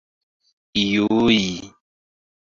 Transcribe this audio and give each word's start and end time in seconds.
iuj 0.83 1.45